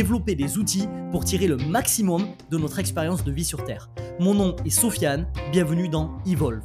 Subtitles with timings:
[0.00, 3.90] développer des outils pour tirer le maximum de notre expérience de vie sur Terre.
[4.18, 6.64] Mon nom est Sofiane, bienvenue dans Evolve.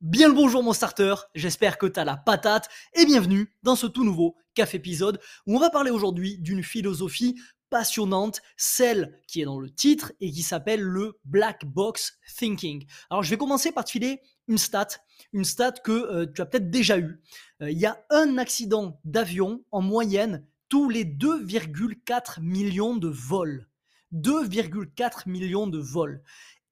[0.00, 3.88] Bien le bonjour mon starter, j'espère que tu as la patate et bienvenue dans ce
[3.88, 5.18] tout nouveau café épisode
[5.48, 7.34] où on va parler aujourd'hui d'une philosophie
[7.68, 12.86] passionnante, celle qui est dans le titre et qui s'appelle le Black Box Thinking.
[13.10, 14.88] Alors je vais commencer par te filer une stat,
[15.32, 17.20] une stat que euh, tu as peut-être déjà eue.
[17.62, 23.68] Euh, il y a un accident d'avion en moyenne tous les 2,4 millions de vols.
[24.12, 26.22] 2,4 millions de vols.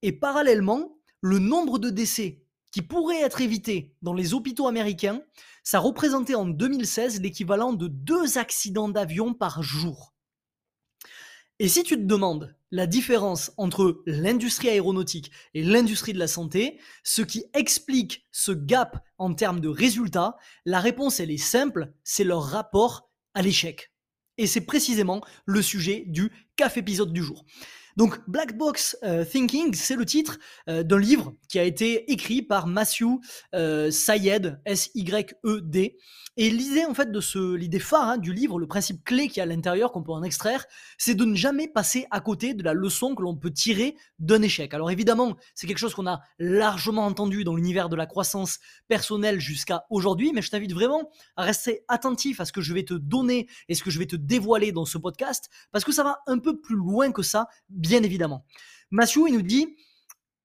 [0.03, 5.23] Et parallèlement, le nombre de décès qui pourraient être évités dans les hôpitaux américains,
[5.63, 10.14] ça représentait en 2016 l'équivalent de deux accidents d'avion par jour.
[11.61, 16.81] Et si tu te demandes la différence entre l'industrie aéronautique et l'industrie de la santé,
[17.05, 22.25] ce qui explique ce gap en termes de résultats, la réponse elle est simple, c'est
[22.25, 23.93] leur rapport à l'échec.
[24.37, 27.45] Et c'est précisément le sujet du café épisode du jour.
[27.97, 32.43] Donc Black Box euh, Thinking, c'est le titre euh, d'un livre qui a été écrit
[32.43, 33.21] par Matthew
[33.55, 35.97] euh, Sayed, S-Y-E-D.
[36.37, 39.39] Et l'idée en fait de ce, l'idée phare hein, du livre, le principe clé qui
[39.39, 40.65] est à l'intérieur qu'on peut en extraire,
[40.99, 44.43] c'est de ne jamais passer à côté de la leçon que l'on peut tirer d'un
[44.43, 44.75] échec.
[44.75, 49.39] Alors évidemment, c'est quelque chose qu'on a largement entendu dans l'univers de la croissance personnelle
[49.39, 52.95] jusqu'à aujourd'hui, mais je t'invite vraiment à rester attentif à ce que je vais te
[52.95, 56.19] donner et ce que je vais te dévoiler dans ce podcast, parce que ça va
[56.27, 57.47] un peu plus loin que ça,
[57.85, 58.47] bien évidemment.
[58.91, 59.77] Matthew, il nous dit,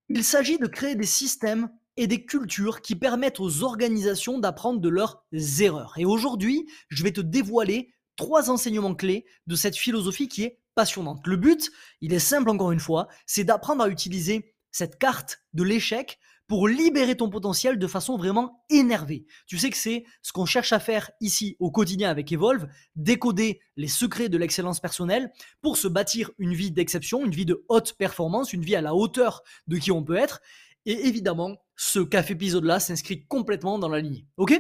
[0.10, 4.90] il s'agit de créer des systèmes et des cultures qui permettent aux organisations d'apprendre de
[4.90, 5.24] leurs
[5.60, 5.94] erreurs.
[5.98, 11.26] Et aujourd'hui, je vais te dévoiler trois enseignements clés de cette philosophie qui est passionnante.
[11.26, 15.64] Le but, il est simple encore une fois, c'est d'apprendre à utiliser cette carte de
[15.64, 19.28] l'échec pour libérer ton potentiel de façon vraiment énervée.
[19.46, 23.62] Tu sais que c'est ce qu'on cherche à faire ici au quotidien avec Evolve, décoder
[23.78, 27.94] les secrets de l'excellence personnelle pour se bâtir une vie d'exception, une vie de haute
[27.94, 30.42] performance, une vie à la hauteur de qui on peut être.
[30.88, 34.26] Et évidemment, ce café épisode-là s'inscrit complètement dans la lignée.
[34.38, 34.60] Ok?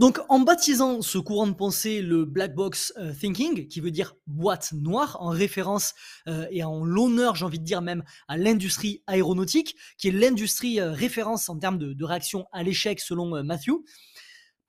[0.00, 4.16] Donc, en baptisant ce courant de pensée le black box euh, thinking, qui veut dire
[4.26, 5.92] boîte noire, en référence
[6.26, 10.80] euh, et en l'honneur, j'ai envie de dire même, à l'industrie aéronautique, qui est l'industrie
[10.80, 13.72] euh, référence en termes de, de réaction à l'échec selon Matthew.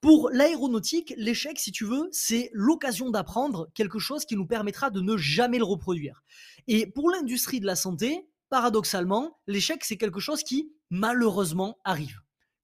[0.02, 5.00] Pour l'aéronautique, l'échec, si tu veux, c'est l'occasion d'apprendre quelque chose qui nous permettra de
[5.00, 6.24] ne jamais le reproduire.
[6.68, 12.20] Et pour l'industrie de la santé, paradoxalement, l'échec, c'est quelque chose qui, malheureusement, arrive.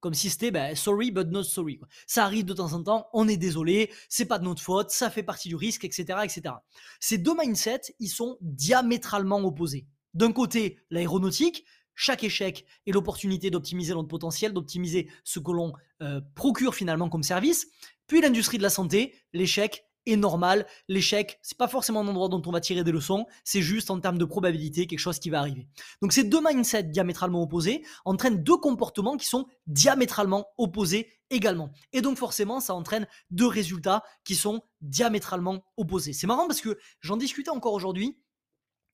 [0.08, 1.82] Comme si c'était ben, sorry but not sorry.
[2.06, 5.10] Ça arrive de temps en temps, on est désolé, c'est pas de notre faute, ça
[5.10, 6.20] fait partie du risque, etc.
[6.24, 6.56] etc.
[7.02, 9.86] Ces deux mindsets, ils sont diamétralement opposés.
[10.14, 16.22] D'un côté, l'aéronautique, chaque échec est l'opportunité d'optimiser notre potentiel, d'optimiser ce que l'on euh,
[16.36, 17.68] procure finalement comme service.
[18.08, 20.66] Puis l'industrie de la santé, l'échec, est normal.
[20.88, 24.00] L'échec, c'est pas forcément un endroit dont on va tirer des leçons, c'est juste en
[24.00, 25.68] termes de probabilité quelque chose qui va arriver.
[26.02, 31.72] Donc ces deux mindsets diamétralement opposés entraînent deux comportements qui sont diamétralement opposés également.
[31.94, 36.14] Et donc forcément, ça entraîne deux résultats qui sont diamétralement opposés.
[36.14, 38.18] C'est marrant parce que j'en discutais encore aujourd'hui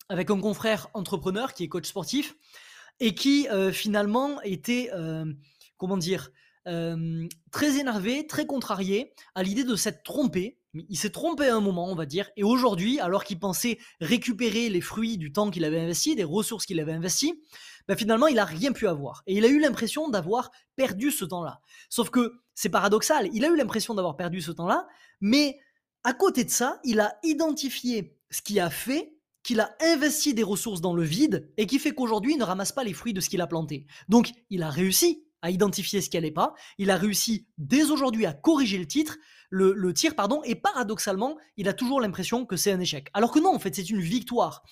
[0.10, 2.36] avec un confrère entrepreneur qui est coach sportif
[3.00, 5.26] et qui euh, finalement était, euh,
[5.78, 6.32] comment dire,
[6.68, 11.60] euh, très énervé, très contrarié à l'idée de s'être trompé il s'est trompé à un
[11.60, 15.66] moment, on va dire, et aujourd'hui, alors qu'il pensait récupérer les fruits du temps qu'il
[15.66, 17.42] avait investi, des ressources qu'il avait investies,
[17.88, 19.24] ben finalement, il n'a rien pu avoir.
[19.28, 21.60] Et il a eu l'impression d'avoir perdu ce temps-là.
[21.90, 24.88] Sauf que c'est paradoxal, il a eu l'impression d'avoir perdu ce temps-là,
[25.22, 25.60] mais
[26.04, 30.44] à côté de ça, il a identifié ce qui a fait qu'il a investi des
[30.44, 33.20] ressources dans le vide et qui fait qu'aujourd'hui, il ne ramasse pas les fruits de
[33.20, 33.86] ce qu'il a planté.
[34.08, 38.26] Donc, il a réussi à identifier ce qui n'allait pas, il a réussi dès aujourd'hui
[38.26, 39.18] à corriger le titre,
[39.52, 43.10] le, tir, pardon, et paradoxalement, il a toujours l'impression que c'est un échec.
[43.14, 44.64] Alors que non, en fait, c'est une victoire.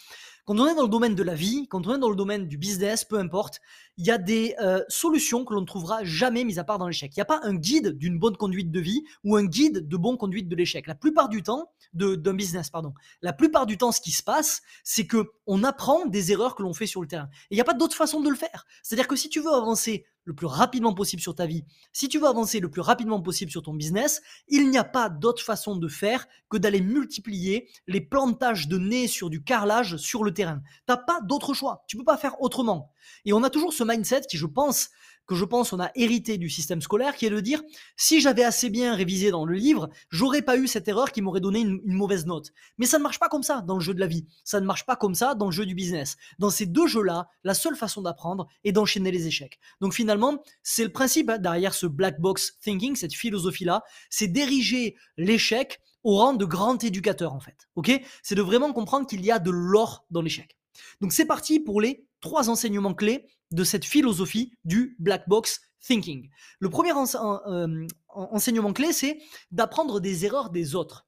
[0.46, 2.48] Quand on est dans le domaine de la vie, quand on est dans le domaine
[2.48, 3.60] du business, peu importe,
[3.98, 6.88] il y a des euh, solutions que l'on ne trouvera jamais mis à part dans
[6.88, 7.12] l'échec.
[7.16, 9.98] Il n'y a pas un guide d'une bonne conduite de vie ou un guide de
[9.98, 10.88] bonne conduite de l'échec.
[10.88, 12.94] La plupart du temps, d'un business, pardon.
[13.22, 16.64] La plupart du temps, ce qui se passe, c'est que on apprend des erreurs que
[16.64, 17.30] l'on fait sur le terrain.
[17.50, 18.66] Et il n'y a pas d'autre façon de le faire.
[18.82, 22.20] C'est-à-dire que si tu veux avancer le plus rapidement possible sur ta vie, si tu
[22.20, 25.76] veux avancer le plus rapidement possible sur ton business, il n'y a pas d'autre façon
[25.76, 30.41] de faire que d'aller multiplier les plantages de nez sur du carrelage sur le terrain.
[30.86, 31.84] T'as pas d'autre choix.
[31.88, 32.92] Tu peux pas faire autrement.
[33.26, 34.90] Et on a toujours ce mindset qui, je pense,
[35.32, 37.62] que je pense on a hérité du système scolaire, qui est de dire
[37.96, 41.40] si j'avais assez bien révisé dans le livre, j'aurais pas eu cette erreur qui m'aurait
[41.40, 42.52] donné une, mauvaise note.
[42.78, 44.26] Mais ça ne marche pas comme ça dans le jeu de la vie.
[44.44, 46.18] Ça ne marche pas comme ça dans le jeu du business.
[46.40, 49.60] Dans ces deux jeux-là, la seule façon d'apprendre est d'enchaîner les échecs.
[49.80, 54.96] Donc finalement, c'est le principe hein, derrière ce black box thinking, cette philosophie-là, c'est d'ériger
[55.18, 57.68] l'échec au rang de grand éducateur en fait.
[57.76, 57.92] Ok?
[58.24, 60.58] C'est de vraiment comprendre qu'il y a de l'or dans l'échec.
[61.00, 66.30] Donc c'est parti pour les trois enseignements clés de cette philosophie du black box thinking.
[66.60, 69.20] Le premier euh, enseignement clé, c'est
[69.52, 71.08] d'apprendre des erreurs des autres.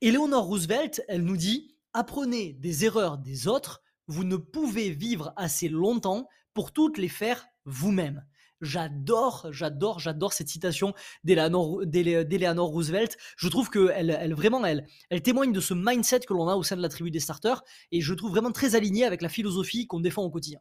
[0.00, 5.68] Eleanor Roosevelt, elle nous dit, apprenez des erreurs des autres, vous ne pouvez vivre assez
[5.68, 8.24] longtemps pour toutes les faire vous-même.
[8.62, 10.94] J'adore, j'adore, j'adore cette citation
[11.24, 13.16] d'Eleanor Roosevelt.
[13.36, 14.86] Je trouve qu'elle elle, vraiment, elle,
[15.22, 17.62] témoigne de ce mindset que l'on a au sein de la tribu des starters
[17.92, 20.60] et je trouve vraiment très aligné avec la philosophie qu'on défend au quotidien.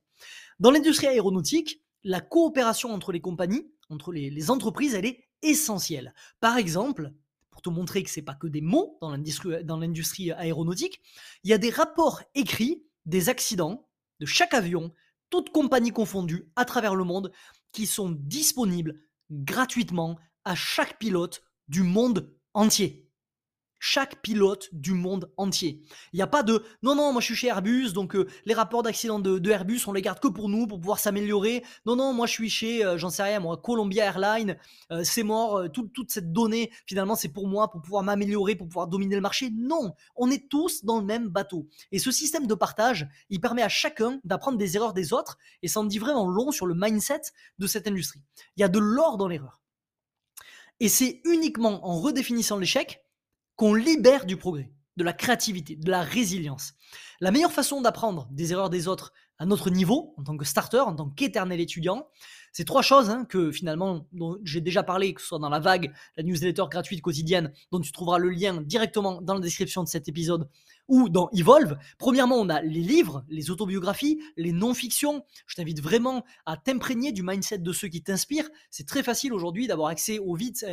[0.59, 6.13] Dans l'industrie aéronautique, la coopération entre les compagnies, entre les, entreprises, elle est essentielle.
[6.39, 7.11] Par exemple,
[7.49, 11.01] pour te montrer que c'est pas que des mots dans l'industrie aéronautique,
[11.43, 13.87] il y a des rapports écrits des accidents
[14.19, 14.93] de chaque avion,
[15.29, 17.31] toutes compagnies confondues à travers le monde,
[17.75, 23.04] qui sont disponibles gratuitement à chaque pilote du monde entier
[23.79, 25.81] chaque pilote du monde entier.
[26.13, 28.53] Il n'y a pas de non, non, moi je suis chez Airbus, donc euh, les
[28.53, 31.63] rapports d'accident de, Airbus, on les garde que pour nous, pour pouvoir s'améliorer.
[31.85, 34.57] Non, non, moi je suis chez, euh, j'en sais rien, moi, Columbia Airlines,
[34.91, 38.87] euh, c'est mort, toute cette donnée, finalement, c'est pour moi, pour pouvoir m'améliorer, pour pouvoir
[38.87, 39.51] dominer le marché.
[39.55, 41.67] Non, on est tous dans le même bateau.
[41.91, 45.67] Et ce système de partage, il permet à chacun d'apprendre des erreurs des autres, et
[45.67, 47.21] ça en dit vraiment long sur le mindset
[47.59, 48.21] de cette industrie.
[48.57, 49.61] Il y a de l'or dans l'erreur.
[50.79, 53.04] Et c'est uniquement en redéfinissant l'échec
[53.55, 56.73] qu'on libère du progrès, de la créativité, de la résilience.
[57.21, 60.79] La meilleure façon d'apprendre des erreurs des autres à notre niveau, en tant que starter,
[60.79, 62.07] en tant qu'éternel étudiant,
[62.53, 65.59] c'est trois choses hein, que finalement, dont j'ai déjà parlé, que ce soit dans la
[65.59, 69.89] vague, la newsletter gratuite quotidienne, dont tu trouveras le lien directement dans la description de
[69.89, 70.47] cet épisode,
[70.87, 71.77] ou dans Evolve.
[71.97, 75.23] Premièrement, on a les livres, les autobiographies, les non-fictions.
[75.47, 78.49] Je t'invite vraiment à t'imprégner du mindset de ceux qui t'inspirent.
[78.69, 80.19] C'est très facile aujourd'hui d'avoir accès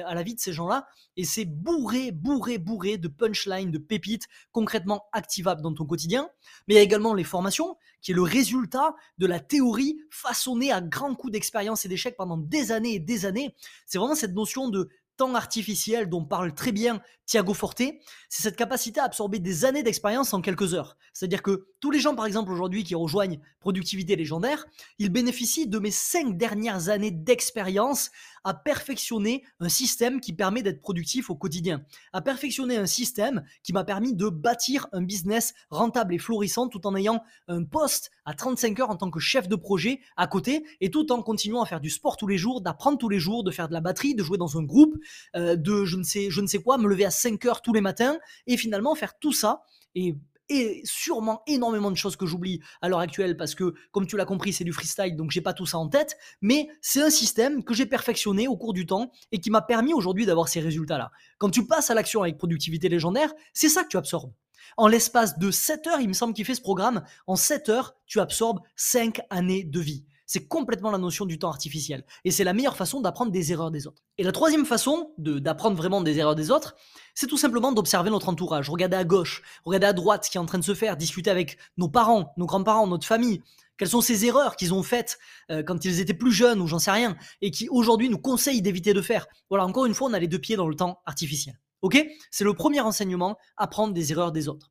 [0.05, 0.87] à la vie de ces gens-là,
[1.17, 6.29] et c'est bourré, bourré, bourré de punchlines, de pépites concrètement activables dans ton quotidien.
[6.67, 10.73] Mais il y a également les formations, qui est le résultat de la théorie façonnée
[10.73, 13.55] à grands coups d'expérience et d'échecs pendant des années et des années.
[13.87, 17.01] C'est vraiment cette notion de temps artificiel dont parle très bien
[17.33, 17.81] Thiago Forte,
[18.29, 20.99] c'est cette capacité à absorber des années d'expérience en quelques heures.
[21.15, 24.67] C'est-à-dire que tous les gens, par exemple, aujourd'hui qui rejoignent Productivité Légendaire,
[24.99, 28.11] ils bénéficient de mes cinq dernières années d'expérience
[28.45, 33.73] à perfectionner un système qui permet d'être productif au quotidien, à perfectionner un système qui
[33.73, 38.35] m'a permis de bâtir un business rentable et florissant tout en ayant un poste à
[38.35, 41.67] 35 heures en tant que chef de projet à côté et tout en continuant à
[41.67, 44.15] faire du sport tous les jours, d'apprendre tous les jours, de faire de la batterie,
[44.15, 44.97] de jouer dans un groupe,
[45.37, 47.73] euh, de je ne sais je ne sais quoi, me lever à 5 heures tous
[47.73, 49.63] les matins et finalement faire tout ça
[49.95, 50.17] et
[50.49, 54.25] et sûrement énormément de choses que j'oublie à l'heure actuelle parce que, comme tu l'as
[54.25, 56.17] compris, c'est du freestyle, donc j'ai pas tout ça en tête.
[56.43, 59.95] Mais c'est un système que j'ai perfectionné au cours du temps et qui m'a permis
[59.95, 61.11] aujourd'hui d'avoir ces résultats-là.
[61.39, 64.33] Quand tu passes à l'action avec productivité légendaire, c'est ça que tu absorbes.
[64.77, 67.95] En l'espace de 7 heures, il me semble qu'il fait ce programme, en 7 heures,
[68.07, 70.05] tu absorbes 5 années de vie.
[70.33, 72.07] C'est complètement la notion du temps artificiel.
[72.25, 74.01] Et c'est la meilleure façon d'apprendre des erreurs des autres.
[74.17, 76.75] Et la troisième façon d'apprendre vraiment des erreurs des autres,
[77.13, 78.71] c'est tout simplement d'observer notre entourage.
[78.71, 81.29] Regarder à gauche, regarder à droite ce qui est en train de se faire, discuter
[81.29, 83.43] avec nos parents, nos grands-parents, notre famille.
[83.77, 85.19] Quelles sont ces erreurs qu'ils ont faites
[85.51, 88.63] euh, quand ils étaient plus jeunes ou j'en sais rien, et qui aujourd'hui nous conseillent
[88.63, 89.27] d'éviter de faire.
[89.51, 91.61] Voilà, encore une fois, on a les deux pieds dans le temps artificiel.
[91.83, 92.03] Ok?
[92.31, 94.71] C'est le premier enseignement, apprendre des erreurs des autres.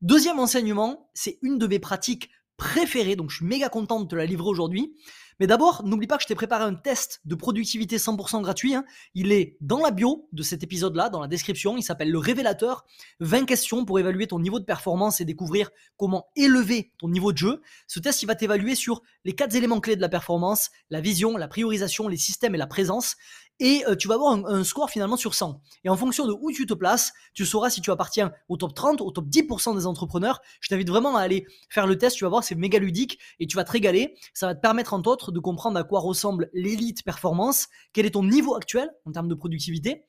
[0.00, 4.16] Deuxième enseignement, c'est une de mes pratiques préféré, donc je suis méga content de te
[4.16, 4.94] la livrer aujourd'hui.
[5.38, 8.74] Mais d'abord, n'oublie pas que je t'ai préparé un test de productivité 100% gratuit.
[8.74, 8.84] Hein.
[9.14, 11.76] Il est dans la bio de cet épisode-là, dans la description.
[11.76, 12.86] Il s'appelle le révélateur.
[13.20, 17.38] 20 questions pour évaluer ton niveau de performance et découvrir comment élever ton niveau de
[17.38, 17.60] jeu.
[17.86, 21.36] Ce test, il va t'évaluer sur les quatre éléments clés de la performance, la vision,
[21.36, 23.16] la priorisation, les systèmes et la présence
[23.58, 25.60] et euh, tu vas avoir un, score finalement sur 100.
[25.84, 28.74] Et en fonction de où tu te places, tu sauras si tu appartiens au top
[28.74, 30.40] 30, au top 10% des entrepreneurs.
[30.60, 33.46] Je t'invite vraiment à aller faire le test, tu vas voir, c'est méga ludique et
[33.46, 34.14] tu vas te régaler.
[34.34, 38.10] Ça va te permettre entre autres de comprendre à quoi ressemble l'élite performance, quel est
[38.10, 40.04] ton niveau actuel en termes de productivité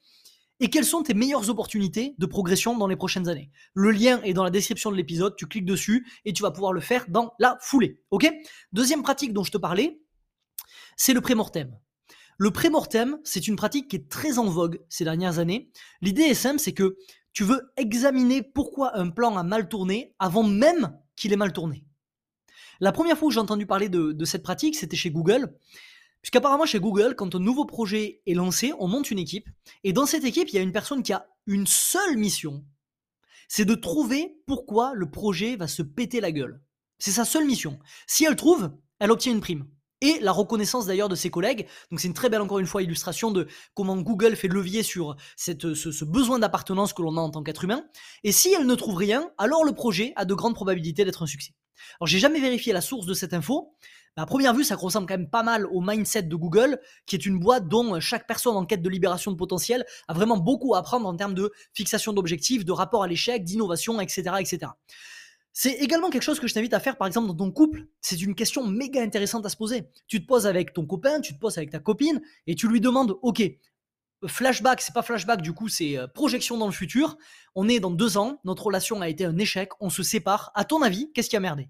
[0.59, 3.51] et quelles sont tes meilleures opportunités de progression dans les prochaines années.
[3.73, 6.73] Le lien est dans la description de l'épisode, tu cliques dessus et tu vas pouvoir
[6.73, 8.01] le faire dans la foulée.
[8.11, 8.27] Ok?
[8.73, 10.01] Deuxième pratique dont je te parlais,
[10.95, 11.77] c'est le prémortem.
[12.37, 15.71] Le prémortem, c'est une pratique qui est très en vogue ces dernières années.
[16.01, 16.97] L'idée est simple, c'est que
[17.33, 21.83] tu veux examiner pourquoi un plan a mal tourné avant même qu'il ait mal tourné.
[22.79, 25.57] La première fois où j'ai entendu parler de, cette pratique, c'était chez Google.
[26.21, 29.49] Puisqu'apparemment chez Google, quand un nouveau projet est lancé, on monte une équipe.
[29.83, 32.63] Et dans cette équipe, il y a une personne qui a une seule mission.
[33.47, 36.61] C'est de trouver pourquoi le projet va se péter la gueule.
[36.99, 37.79] C'est sa seule mission.
[38.05, 39.67] Si elle trouve, elle obtient une prime
[40.01, 41.67] et la reconnaissance d'ailleurs de ses collègues.
[41.91, 45.15] Donc c'est une très belle encore une fois illustration de comment Google fait levier sur
[45.35, 47.85] cette, ce, besoin d'appartenance que l'on a en tant qu'être humain.
[48.23, 51.27] Et si elle ne trouve rien, alors le projet a de grandes probabilités d'être un
[51.27, 51.53] succès.
[51.99, 53.73] Alors j'ai jamais vérifié la source de cette info.
[54.19, 57.25] À première vue, ça ressemble quand même pas mal au mindset de Google, qui est
[57.27, 60.79] une boîte dont chaque personne en quête de libération de potentiel a vraiment beaucoup à
[60.79, 64.71] apprendre en termes de fixation d'objectifs, de rapport à l'échec, d'innovation, etc., etc.
[65.59, 67.87] C'est également quelque chose que je t'invite à faire, par exemple, dans ton couple.
[67.99, 69.89] C'est une question méga intéressante à se poser.
[70.07, 72.79] Tu te poses avec ton copain, tu te poses avec ta copine, et tu lui
[72.79, 73.41] demandes, ok,
[74.27, 77.17] flashback, c'est pas flashback, du coup, c'est euh, projection dans le futur.
[77.55, 80.51] On est dans deux ans, notre relation a été un échec, on se sépare.
[80.53, 81.69] À ton avis, qu'est-ce qui a merdé?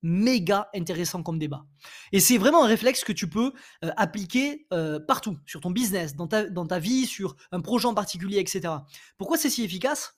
[0.00, 1.66] Méga intéressant comme débat.
[2.10, 3.52] Et c'est vraiment un réflexe que tu peux
[3.84, 7.86] euh, appliquer euh, partout, sur ton business, dans ta, dans ta vie, sur un projet
[7.86, 8.72] en particulier, etc.
[9.18, 10.16] Pourquoi c'est si efficace?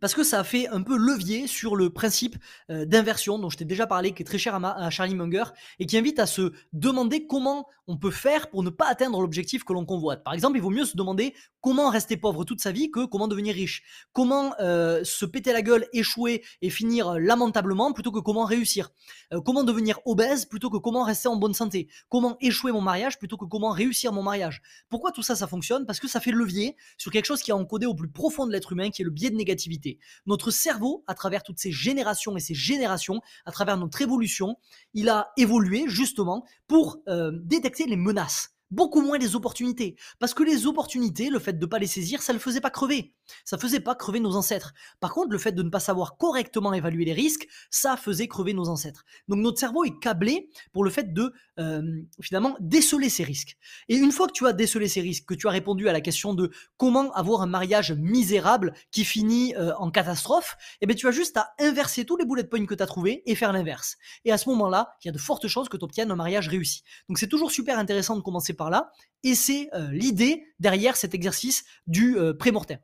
[0.00, 2.36] Parce que ça a fait un peu levier sur le principe
[2.70, 5.44] euh, d'inversion dont je t'ai déjà parlé, qui est très cher à, Charlie Munger,
[5.78, 9.64] et qui invite à se demander comment on peut faire pour ne pas atteindre l'objectif
[9.64, 10.24] que l'on convoite.
[10.24, 13.28] Par exemple, il vaut mieux se demander comment rester pauvre toute sa vie que comment
[13.28, 13.82] devenir riche.
[14.12, 18.90] Comment euh, se péter la gueule, échouer et finir lamentablement plutôt que comment réussir.
[19.32, 21.88] Euh, comment devenir obèse plutôt que comment rester en bonne santé.
[22.08, 24.62] Comment échouer mon mariage plutôt que comment réussir mon mariage.
[24.88, 25.86] Pourquoi tout ça, ça fonctionne?
[25.86, 28.52] Parce que ça fait levier sur quelque chose qui est encodé au plus profond de
[28.52, 29.83] l'être humain, qui est le biais de négativité.
[30.26, 34.56] Notre cerveau, à travers toutes ces générations et ces générations, à travers notre évolution,
[34.92, 39.96] il a évolué justement pour euh, détecter les menaces beaucoup moins les opportunités.
[40.18, 42.60] Parce que les opportunités, le fait de ne pas les saisir, ça ne le faisait
[42.60, 43.14] pas crever.
[43.44, 44.72] Ça faisait pas crever nos ancêtres.
[45.00, 48.52] Par contre, le fait de ne pas savoir correctement évaluer les risques, ça faisait crever
[48.54, 49.04] nos ancêtres.
[49.28, 51.82] Donc notre cerveau est câblé pour le fait de euh,
[52.20, 53.56] finalement déceler ces risques.
[53.88, 56.00] Et une fois que tu as décelé ces risques, que tu as répondu à la
[56.00, 61.06] question de comment avoir un mariage misérable qui finit euh, en catastrophe, eh bien tu
[61.08, 63.96] as juste à inverser tous les bullet points que tu as trouvés et faire l'inverse.
[64.24, 66.48] Et à ce moment-là, il y a de fortes chances que tu obtiennes un mariage
[66.48, 66.82] réussi.
[67.08, 68.90] Donc c'est toujours super intéressant de commencer par là.
[69.22, 72.78] Et c'est euh, l'idée derrière cet exercice du euh, pré-mortem.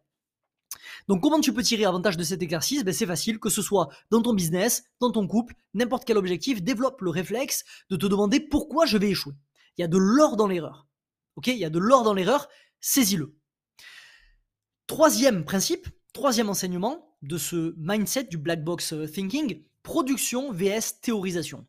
[1.09, 2.85] Donc comment tu peux tirer avantage de cet exercice?
[2.85, 6.63] Ben, C'est facile, que ce soit dans ton business, dans ton couple, n'importe quel objectif,
[6.63, 9.35] développe le réflexe de te demander pourquoi je vais échouer.
[9.77, 10.87] Il y a de l'or dans l'erreur.
[11.37, 11.49] Ok?
[11.49, 12.49] Il y a de l'or dans l'erreur,
[12.81, 13.37] saisis-le.
[14.87, 21.67] Troisième principe, troisième enseignement de ce mindset du black box euh, thinking, production vs théorisation.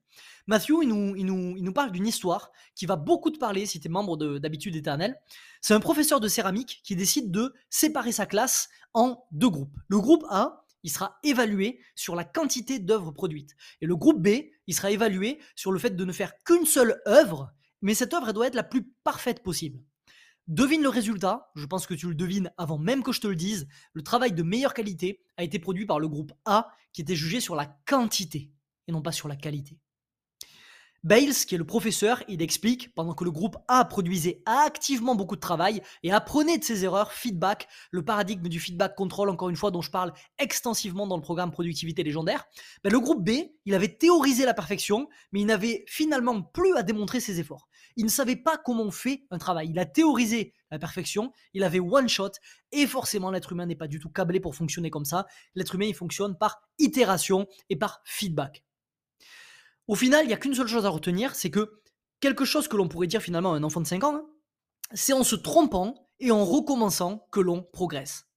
[0.48, 0.89] Matthew, il
[1.25, 5.20] nous, parle d'une histoire qui va beaucoup te parler si tu es membre d'habitude éternelle.
[5.62, 9.77] C'est un professeur de céramique qui décide de séparer sa classe en deux groupes.
[9.88, 13.56] Le groupe A, il sera évalué sur la quantité d'œuvres produites.
[13.82, 17.01] Et le groupe B, il sera évalué sur le fait de ne faire qu'une seule
[17.08, 17.51] œuvre,
[17.82, 19.80] mais cette œuvre, doit être la plus parfaite possible.
[20.48, 23.36] Devine le résultat, je pense que tu le devines avant même que je te le
[23.36, 27.15] dise, le travail de meilleure qualité a été produit par le groupe A qui était
[27.15, 28.51] jugé sur la quantité
[28.88, 29.79] et non pas sur la qualité.
[31.03, 35.36] Bales, qui est le professeur, il explique, pendant que le groupe A produisait activement beaucoup
[35.36, 39.55] de travail et apprenait de ses erreurs, feedback, le paradigme du feedback control, encore une
[39.55, 42.45] fois, dont je parle extensivement dans le programme Productivité légendaire,
[42.83, 43.31] ben, le groupe B,
[43.65, 47.67] il avait théorisé la perfection, mais il n'avait finalement plus à démontrer ses efforts.
[47.95, 49.69] Il ne savait pas comment on fait un travail.
[49.69, 52.31] Il a théorisé la perfection, il avait one shot,
[52.71, 55.25] et forcément l'être humain n'est pas du tout câblé pour fonctionner comme ça.
[55.55, 58.63] L'être humain, il fonctionne par itération et par feedback.
[59.88, 61.81] Au final, il n'y a qu'une seule chose à retenir, c'est que
[62.21, 64.25] quelque chose que l'on pourrait dire finalement à un enfant de 5 ans, hein,
[64.93, 68.30] c'est en se trompant et en recommençant que l'on progresse.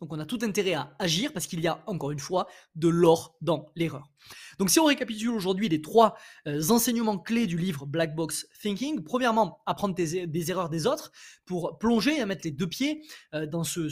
[0.00, 2.88] Donc on a tout intérêt à agir parce qu'il y a encore une fois de
[2.88, 4.10] l'or dans l'erreur.
[4.58, 6.16] Donc si on récapitule aujourd'hui les trois
[6.46, 11.12] euh, enseignements clés du livre Black Box Thinking, premièrement, apprendre des erreurs des autres
[11.44, 13.02] pour plonger et mettre les deux pieds
[13.34, 13.88] euh, dans ce,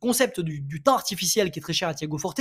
[0.00, 2.40] concept du, temps artificiel qui est très cher à Thiago Forte.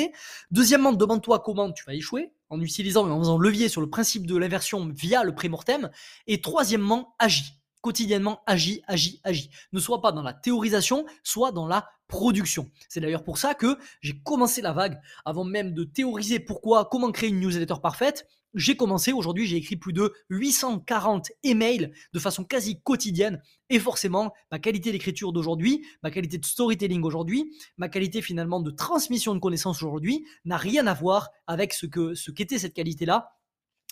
[0.52, 4.26] Deuxièmement, demande-toi comment tu vas échouer en utilisant et en faisant levier sur le principe
[4.26, 5.90] de l'inversion via le prémortem.
[6.28, 9.50] Et troisièmement, agis quotidiennement, agis, agis, agis.
[9.72, 12.70] Ne sois pas dans la théorisation, soit dans la production.
[12.90, 17.12] C'est d'ailleurs pour ça que j'ai commencé la vague avant même de théoriser pourquoi, comment
[17.12, 18.28] créer une newsletter parfaite.
[18.54, 24.34] J'ai commencé, aujourd'hui j'ai écrit plus de 840 emails de façon quasi quotidienne et forcément
[24.52, 29.40] ma qualité d'écriture d'aujourd'hui, ma qualité de storytelling aujourd'hui, ma qualité finalement de transmission de
[29.40, 33.37] connaissances aujourd'hui n'a rien à voir avec ce que ce qu'était cette qualité-là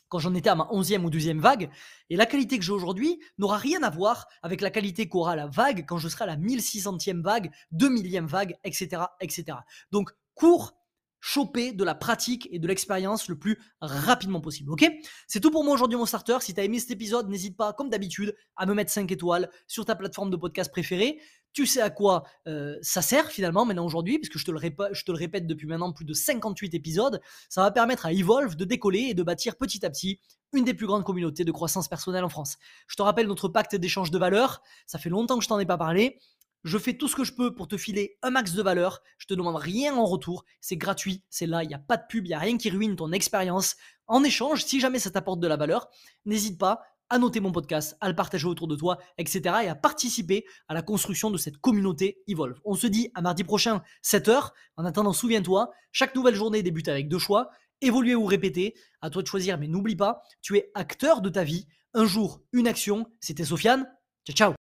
[0.10, 1.70] quand j'en étais à ma 11e ou 12e vague.
[2.10, 5.48] Et la qualité que j'ai aujourd'hui n'aura rien à voir avec la qualité qu'aura la
[5.48, 9.04] vague quand je serai à la 1600e vague, 2000e vague, etc.
[9.22, 9.58] etc.
[9.92, 10.74] Donc, cours
[11.26, 14.72] choper de la pratique et de l'expérience le plus rapidement possible.
[14.72, 14.88] Ok?
[15.28, 16.38] C'est tout pour moi aujourd'hui, mon starter.
[16.42, 19.50] Si tu as aimé cet épisode, n'hésite pas, comme d'habitude, à me mettre 5 étoiles
[19.66, 21.20] sur ta plateforme de podcast préférée.
[21.56, 25.48] Tu sais à quoi euh, ça sert finalement maintenant aujourd'hui, puisque je te, le répète
[25.48, 27.22] depuis maintenant plus de 58 épisodes.
[27.48, 30.20] Ça va permettre à Evolve de décoller et de bâtir petit à petit
[30.52, 32.58] une des plus grandes communautés de croissance personnelle en France.
[32.88, 34.62] Je te rappelle notre pacte d'échange de valeurs.
[34.86, 36.20] Ça fait longtemps que je t'en ai pas parlé.
[36.66, 39.02] Je fais tout ce que je peux pour te filer un max de valeur.
[39.18, 40.44] Je te demande rien en retour.
[40.60, 42.70] C'est gratuit, c'est là, il n'y a pas de pub, il n'y a rien qui
[42.70, 43.78] ruine ton expérience.
[44.08, 45.88] En échange, si jamais ça t'apporte de la valeur,
[46.26, 49.56] n'hésite pas à noter mon podcast, à le partager autour de toi, etc.
[49.64, 52.60] et à participer à la construction de cette communauté Evolve.
[52.66, 54.52] On se dit à mardi prochain, 7h.
[54.78, 57.50] En attendant, souviens-toi, chaque nouvelle journée débute avec deux choix,
[57.82, 58.76] évoluer ou répéter.
[59.02, 61.68] À toi de choisir, mais n'oublie pas, tu es acteur de ta vie.
[61.94, 63.08] Un jour, une action.
[63.20, 63.88] C'était Sofiane.
[64.28, 64.65] Ciao, ciao